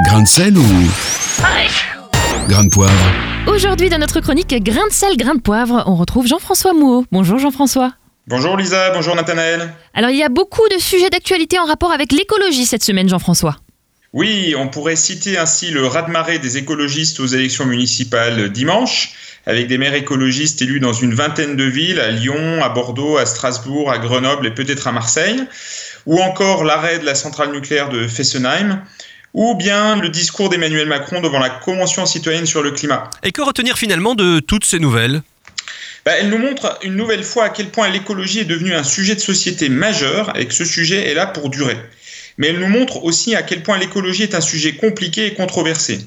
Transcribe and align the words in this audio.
Grain 0.00 0.22
de 0.22 0.26
sel 0.26 0.56
ou 0.56 0.64
grain 2.48 2.64
de 2.64 2.70
poivre 2.70 2.92
Aujourd'hui, 3.46 3.90
dans 3.90 3.98
notre 3.98 4.20
chronique 4.20 4.54
Grain 4.64 4.86
de 4.88 4.92
sel, 4.92 5.18
grain 5.18 5.34
de 5.34 5.40
poivre, 5.40 5.84
on 5.86 5.96
retrouve 5.96 6.26
Jean-François 6.26 6.72
Mouot. 6.72 7.04
Bonjour 7.12 7.38
Jean-François. 7.38 7.92
Bonjour 8.26 8.56
Lisa, 8.56 8.90
bonjour 8.92 9.14
Nathanaël. 9.14 9.74
Alors, 9.92 10.08
il 10.08 10.16
y 10.16 10.22
a 10.22 10.30
beaucoup 10.30 10.66
de 10.74 10.80
sujets 10.80 11.10
d'actualité 11.10 11.58
en 11.58 11.66
rapport 11.66 11.92
avec 11.92 12.10
l'écologie 12.10 12.64
cette 12.64 12.82
semaine, 12.82 13.08
Jean-François. 13.08 13.58
Oui, 14.14 14.54
on 14.56 14.68
pourrait 14.68 14.96
citer 14.96 15.36
ainsi 15.36 15.70
le 15.70 15.86
raz-de-marée 15.86 16.38
des 16.38 16.56
écologistes 16.56 17.20
aux 17.20 17.26
élections 17.26 17.66
municipales 17.66 18.50
dimanche, 18.50 19.12
avec 19.44 19.66
des 19.66 19.76
maires 19.76 19.94
écologistes 19.94 20.62
élus 20.62 20.80
dans 20.80 20.94
une 20.94 21.12
vingtaine 21.12 21.54
de 21.54 21.64
villes, 21.64 22.00
à 22.00 22.10
Lyon, 22.10 22.64
à 22.64 22.70
Bordeaux, 22.70 23.18
à 23.18 23.26
Strasbourg, 23.26 23.92
à 23.92 23.98
Grenoble 23.98 24.46
et 24.46 24.54
peut-être 24.54 24.86
à 24.86 24.92
Marseille, 24.92 25.42
ou 26.06 26.18
encore 26.20 26.64
l'arrêt 26.64 26.98
de 26.98 27.04
la 27.04 27.14
centrale 27.14 27.52
nucléaire 27.52 27.90
de 27.90 28.08
Fessenheim, 28.08 28.82
ou 29.34 29.54
bien 29.54 29.96
le 29.96 30.08
discours 30.08 30.48
d'Emmanuel 30.48 30.88
Macron 30.88 31.20
devant 31.20 31.38
la 31.38 31.50
Convention 31.50 32.06
citoyenne 32.06 32.46
sur 32.46 32.62
le 32.62 32.70
climat. 32.70 33.10
Et 33.22 33.32
que 33.32 33.42
retenir 33.42 33.78
finalement 33.78 34.14
de 34.14 34.40
toutes 34.40 34.64
ces 34.64 34.78
nouvelles? 34.78 35.22
Bah, 36.04 36.12
Elle 36.18 36.30
nous 36.30 36.38
montre 36.38 36.78
une 36.82 36.96
nouvelle 36.96 37.24
fois 37.24 37.44
à 37.44 37.48
quel 37.48 37.70
point 37.70 37.88
l'écologie 37.88 38.40
est 38.40 38.44
devenue 38.44 38.74
un 38.74 38.84
sujet 38.84 39.14
de 39.14 39.20
société 39.20 39.68
majeur 39.68 40.36
et 40.36 40.46
que 40.46 40.54
ce 40.54 40.64
sujet 40.64 41.10
est 41.10 41.14
là 41.14 41.26
pour 41.26 41.48
durer 41.48 41.78
mais 42.38 42.48
elle 42.48 42.58
nous 42.58 42.68
montre 42.68 43.04
aussi 43.04 43.34
à 43.34 43.42
quel 43.42 43.62
point 43.62 43.78
l'écologie 43.78 44.22
est 44.22 44.34
un 44.34 44.40
sujet 44.40 44.74
compliqué 44.74 45.26
et 45.26 45.34
controversé. 45.34 46.06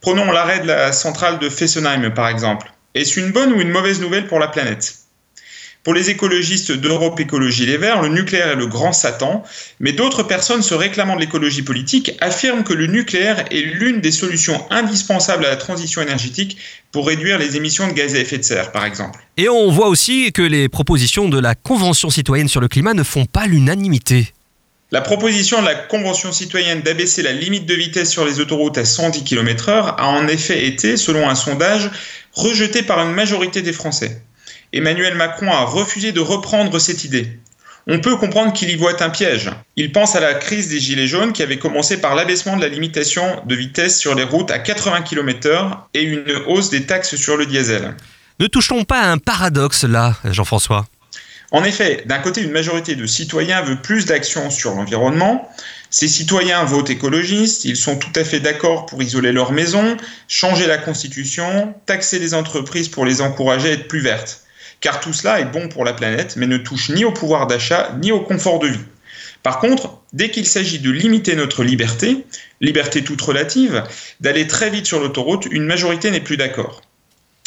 Prenons 0.00 0.30
l'arrêt 0.30 0.60
de 0.60 0.66
la 0.66 0.92
centrale 0.92 1.38
de 1.38 1.48
Fessenheim 1.48 2.12
par 2.12 2.28
exemple. 2.28 2.72
Est-ce 2.94 3.18
une 3.18 3.32
bonne 3.32 3.52
ou 3.52 3.60
une 3.60 3.70
mauvaise 3.70 4.00
nouvelle 4.00 4.26
pour 4.26 4.38
la 4.38 4.48
planète? 4.48 4.94
Pour 5.84 5.94
les 5.94 6.10
écologistes 6.10 6.72
d'Europe 6.72 7.18
Écologie 7.18 7.66
Les 7.66 7.76
Verts, 7.76 8.02
le 8.02 8.08
nucléaire 8.08 8.50
est 8.50 8.56
le 8.56 8.66
grand 8.66 8.92
Satan, 8.92 9.42
mais 9.80 9.92
d'autres 9.92 10.22
personnes 10.22 10.62
se 10.62 10.74
réclamant 10.74 11.16
de 11.16 11.20
l'écologie 11.20 11.62
politique 11.62 12.12
affirment 12.20 12.62
que 12.62 12.72
le 12.72 12.86
nucléaire 12.86 13.44
est 13.50 13.62
l'une 13.62 14.00
des 14.00 14.12
solutions 14.12 14.64
indispensables 14.70 15.44
à 15.44 15.50
la 15.50 15.56
transition 15.56 16.00
énergétique 16.00 16.56
pour 16.92 17.06
réduire 17.08 17.38
les 17.38 17.56
émissions 17.56 17.88
de 17.88 17.92
gaz 17.92 18.14
à 18.14 18.18
effet 18.18 18.38
de 18.38 18.44
serre, 18.44 18.70
par 18.70 18.84
exemple. 18.84 19.18
Et 19.36 19.48
on 19.48 19.70
voit 19.70 19.88
aussi 19.88 20.30
que 20.32 20.42
les 20.42 20.68
propositions 20.68 21.28
de 21.28 21.40
la 21.40 21.54
Convention 21.54 22.10
citoyenne 22.10 22.48
sur 22.48 22.60
le 22.60 22.68
climat 22.68 22.94
ne 22.94 23.02
font 23.02 23.24
pas 23.24 23.46
l'unanimité. 23.46 24.32
La 24.92 25.00
proposition 25.00 25.60
de 25.62 25.66
la 25.66 25.74
Convention 25.74 26.32
citoyenne 26.32 26.82
d'abaisser 26.82 27.22
la 27.22 27.32
limite 27.32 27.66
de 27.66 27.74
vitesse 27.74 28.10
sur 28.10 28.26
les 28.26 28.40
autoroutes 28.40 28.76
à 28.78 28.84
110 28.84 29.24
km/h 29.24 29.94
a 29.96 30.06
en 30.06 30.28
effet 30.28 30.66
été, 30.66 30.96
selon 30.96 31.28
un 31.28 31.34
sondage, 31.34 31.90
rejetée 32.34 32.82
par 32.82 33.00
une 33.00 33.14
majorité 33.14 33.62
des 33.62 33.72
Français. 33.72 34.22
Emmanuel 34.72 35.14
Macron 35.14 35.50
a 35.52 35.64
refusé 35.64 36.12
de 36.12 36.20
reprendre 36.20 36.78
cette 36.78 37.04
idée. 37.04 37.38
On 37.86 37.98
peut 37.98 38.16
comprendre 38.16 38.52
qu'il 38.52 38.70
y 38.70 38.76
voit 38.76 39.02
un 39.02 39.10
piège. 39.10 39.50
Il 39.76 39.90
pense 39.90 40.14
à 40.14 40.20
la 40.20 40.34
crise 40.34 40.68
des 40.68 40.78
Gilets 40.78 41.08
jaunes 41.08 41.32
qui 41.32 41.42
avait 41.42 41.58
commencé 41.58 42.00
par 42.00 42.14
l'abaissement 42.14 42.56
de 42.56 42.62
la 42.62 42.68
limitation 42.68 43.42
de 43.44 43.54
vitesse 43.54 43.98
sur 43.98 44.14
les 44.14 44.22
routes 44.22 44.52
à 44.52 44.60
80 44.60 45.02
km/h 45.02 45.78
et 45.94 46.02
une 46.02 46.24
hausse 46.46 46.70
des 46.70 46.86
taxes 46.86 47.16
sur 47.16 47.36
le 47.36 47.44
diesel. 47.44 47.96
Ne 48.38 48.46
touchons 48.46 48.84
pas 48.84 49.00
à 49.00 49.10
un 49.10 49.18
paradoxe 49.18 49.84
là, 49.84 50.16
Jean-François 50.24 50.86
en 51.54 51.64
effet, 51.64 52.04
d'un 52.06 52.18
côté, 52.18 52.40
une 52.42 52.50
majorité 52.50 52.94
de 52.94 53.04
citoyens 53.04 53.60
veut 53.60 53.76
plus 53.76 54.06
d'action 54.06 54.48
sur 54.48 54.74
l'environnement. 54.74 55.50
Ces 55.90 56.08
citoyens 56.08 56.64
votent 56.64 56.88
écologistes, 56.88 57.66
ils 57.66 57.76
sont 57.76 57.96
tout 57.96 58.12
à 58.16 58.24
fait 58.24 58.40
d'accord 58.40 58.86
pour 58.86 59.02
isoler 59.02 59.32
leur 59.32 59.52
maison, 59.52 59.98
changer 60.28 60.66
la 60.66 60.78
constitution, 60.78 61.74
taxer 61.84 62.18
les 62.18 62.32
entreprises 62.32 62.88
pour 62.88 63.04
les 63.04 63.20
encourager 63.20 63.68
à 63.68 63.72
être 63.72 63.86
plus 63.86 64.00
vertes. 64.00 64.41
Car 64.82 65.00
tout 65.00 65.14
cela 65.14 65.40
est 65.40 65.46
bon 65.46 65.68
pour 65.68 65.84
la 65.84 65.94
planète, 65.94 66.34
mais 66.36 66.46
ne 66.46 66.58
touche 66.58 66.90
ni 66.90 67.04
au 67.04 67.12
pouvoir 67.12 67.46
d'achat 67.46 67.96
ni 68.02 68.12
au 68.12 68.20
confort 68.20 68.58
de 68.58 68.66
vie. 68.66 68.84
Par 69.42 69.58
contre, 69.58 69.98
dès 70.12 70.30
qu'il 70.30 70.46
s'agit 70.46 70.80
de 70.80 70.90
limiter 70.90 71.34
notre 71.34 71.64
liberté, 71.64 72.26
liberté 72.60 73.02
toute 73.02 73.20
relative, 73.20 73.82
d'aller 74.20 74.46
très 74.46 74.70
vite 74.70 74.86
sur 74.86 75.00
l'autoroute, 75.00 75.46
une 75.50 75.64
majorité 75.64 76.10
n'est 76.10 76.20
plus 76.20 76.36
d'accord. 76.36 76.82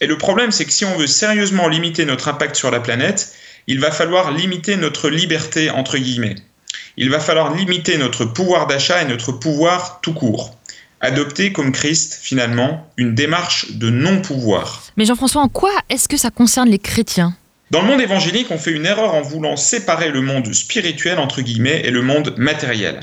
Et 0.00 0.06
le 0.06 0.18
problème, 0.18 0.52
c'est 0.52 0.64
que 0.64 0.72
si 0.72 0.84
on 0.84 0.96
veut 0.96 1.06
sérieusement 1.06 1.68
limiter 1.68 2.04
notre 2.04 2.28
impact 2.28 2.56
sur 2.56 2.70
la 2.70 2.80
planète, 2.80 3.34
il 3.66 3.80
va 3.80 3.90
falloir 3.90 4.32
limiter 4.32 4.76
notre 4.76 5.10
liberté, 5.10 5.70
entre 5.70 5.98
guillemets. 5.98 6.36
Il 6.96 7.10
va 7.10 7.20
falloir 7.20 7.54
limiter 7.54 7.98
notre 7.98 8.24
pouvoir 8.24 8.66
d'achat 8.66 9.02
et 9.02 9.06
notre 9.06 9.32
pouvoir 9.32 10.00
tout 10.00 10.14
court. 10.14 10.57
Adopter 11.00 11.52
comme 11.52 11.70
Christ, 11.70 12.18
finalement, 12.20 12.90
une 12.96 13.14
démarche 13.14 13.72
de 13.72 13.88
non-pouvoir. 13.88 14.82
Mais 14.96 15.04
Jean-François, 15.04 15.42
en 15.42 15.48
quoi 15.48 15.70
est-ce 15.88 16.08
que 16.08 16.16
ça 16.16 16.30
concerne 16.30 16.68
les 16.68 16.80
chrétiens? 16.80 17.36
Dans 17.70 17.82
le 17.82 17.88
monde 17.88 18.00
évangélique, 18.00 18.50
on 18.50 18.58
fait 18.58 18.72
une 18.72 18.86
erreur 18.86 19.14
en 19.14 19.20
voulant 19.20 19.56
séparer 19.56 20.10
le 20.10 20.22
monde 20.22 20.52
spirituel, 20.52 21.18
entre 21.18 21.42
guillemets, 21.42 21.82
et 21.84 21.90
le 21.90 22.02
monde 22.02 22.34
matériel. 22.36 23.00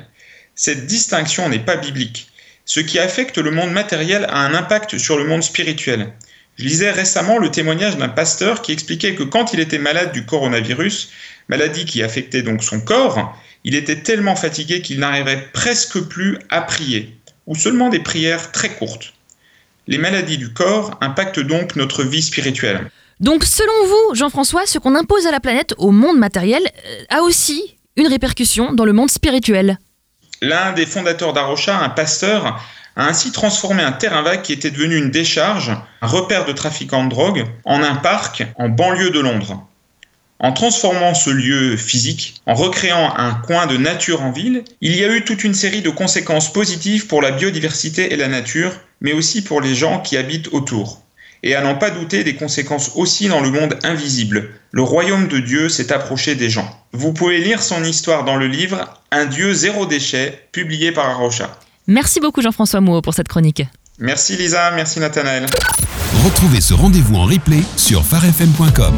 Cette 0.56 0.88
distinction 0.88 1.48
n'est 1.48 1.60
pas 1.60 1.78
biblique. 1.78 2.30
Ce 2.66 2.80
qui 2.80 3.00
affecte 3.00 3.38
le 3.38 3.52
monde 3.52 3.72
matériel 3.72 4.26
a 4.30 4.40
un 4.40 4.56
impact 4.56 4.98
sur 4.98 5.18
le 5.18 5.26
monde 5.26 5.44
spirituel. 5.44 6.12
Je 6.58 6.64
lisais 6.64 6.92
récemment 6.92 7.38
le 7.38 7.52
témoignage 7.52 7.98
d'un 7.98 8.10
pasteur 8.10 8.62
qui 8.62 8.72
expliquait 8.72 9.16
que 9.16 9.24
quand 9.24 9.54
il 9.54 9.60
était 9.60 9.78
malade 9.78 10.12
du 10.14 10.26
coronavirus, 10.26 11.12
maladie 11.48 11.86
qui 11.86 12.02
affectait 12.02 12.42
donc 12.42 12.64
son 12.64 12.82
corps, 12.82 13.38
il 13.64 13.76
était 13.76 14.02
tellement 14.02 14.36
fatigué 14.36 14.82
qu'il 14.82 15.00
n'arriverait 15.00 15.50
presque 15.54 16.00
plus 16.00 16.40
à 16.50 16.62
prier, 16.62 17.18
ou 17.48 17.56
seulement 17.56 17.90
des 17.90 18.00
prières 18.00 18.52
très 18.52 18.70
courtes. 18.70 19.14
Les 19.88 19.98
maladies 19.98 20.38
du 20.38 20.52
corps 20.52 20.98
impactent 21.02 21.40
donc 21.40 21.76
notre 21.76 22.04
vie 22.04 22.22
spirituelle. 22.22 22.90
Donc 23.20 23.44
selon 23.44 23.88
vous, 23.88 24.16
Jean-François, 24.16 24.66
ce 24.66 24.80
qu'on 24.80 24.96
impose 24.96 25.28
à 25.28 25.32
la 25.32 25.40
planète, 25.40 25.74
au 25.78 25.92
monde 25.92 26.18
matériel, 26.18 26.64
euh, 26.66 27.04
a 27.10 27.22
aussi 27.22 27.78
une 27.96 28.08
répercussion 28.08 28.74
dans 28.74 28.86
le 28.86 28.94
monde 28.94 29.10
spirituel? 29.10 29.80
L'un 30.42 30.74
des 30.74 30.86
fondateurs 30.86 31.34
d'Arocha, 31.34 31.78
un 31.80 31.90
pasteur, 31.90 32.62
a 32.96 33.08
ainsi 33.08 33.32
transformé 33.32 33.84
un 33.84 33.92
terrain 33.92 34.22
vague 34.22 34.42
qui 34.42 34.54
était 34.54 34.72
devenu 34.72 34.98
une 34.98 35.12
décharge, 35.12 35.72
un 36.02 36.08
repère 36.08 36.46
de 36.46 36.52
trafiquants 36.52 37.06
de 37.06 37.10
drogue, 37.10 37.46
en 37.64 37.82
un 37.82 37.96
parc 37.96 38.46
en 38.58 38.70
banlieue 38.70 39.12
de 39.12 39.20
Londres. 39.20 39.66
En 40.40 40.52
transformant 40.52 41.14
ce 41.14 41.30
lieu 41.30 41.78
physique, 41.78 42.42
en 42.46 42.56
recréant 42.56 43.14
un 43.16 43.36
coin 43.36 43.68
de 43.68 43.78
nature 43.78 44.22
en 44.22 44.32
ville, 44.32 44.64
il 44.82 44.96
y 44.96 45.06
a 45.06 45.16
eu 45.16 45.24
toute 45.24 45.44
une 45.44 45.54
série 45.54 45.82
de 45.82 45.90
conséquences 45.90 46.52
positives 46.52 47.08
pour 47.08 47.22
la 47.22 47.32
biodiversité 47.32 48.12
et 48.12 48.18
la 48.18 48.28
nature, 48.28 48.74
mais 49.00 49.14
aussi 49.14 49.42
pour 49.42 49.62
les 49.62 49.76
gens 49.76 50.02
qui 50.02 50.18
habitent 50.18 50.50
autour. 50.52 51.02
Et 51.42 51.56
à 51.56 51.62
n'en 51.62 51.76
pas 51.76 51.90
douter 51.90 52.24
des 52.24 52.36
conséquences 52.36 52.92
aussi 52.96 53.28
dans 53.28 53.40
le 53.40 53.52
monde 53.52 53.78
invisible. 53.84 54.50
Le 54.72 54.82
royaume 54.82 55.28
de 55.28 55.40
Dieu 55.40 55.70
s'est 55.70 55.94
approché 55.94 56.36
des 56.36 56.50
gens. 56.50 56.70
Vous 56.92 57.14
pouvez 57.14 57.40
lire 57.40 57.62
son 57.62 57.84
histoire 57.84 58.26
dans 58.26 58.36
le 58.36 58.48
livre 58.48 59.02
Un 59.12 59.26
Dieu 59.26 59.54
zéro 59.54 59.86
déchet, 59.86 60.48
publié 60.52 60.92
par 60.92 61.10
Arocha. 61.10 61.58
Merci 61.88 62.20
beaucoup 62.20 62.42
Jean-François 62.42 62.82
Mouot 62.82 63.02
pour 63.02 63.14
cette 63.14 63.28
chronique. 63.28 63.64
Merci 64.00 64.36
Lisa, 64.36 64.72
merci 64.72 65.00
Nathanaël. 65.00 65.46
Retrouvez 66.26 66.60
ce 66.60 66.74
rendez-vous 66.74 67.16
en 67.16 67.26
replay 67.26 67.62
sur 67.78 68.04
farfm.com. 68.04 68.96